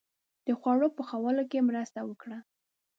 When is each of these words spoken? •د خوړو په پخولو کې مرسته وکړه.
•د 0.45 0.47
خوړو 0.59 0.87
په 0.95 1.01
پخولو 1.07 1.43
کې 1.51 1.65
مرسته 1.69 1.99
وکړه. 2.09 2.37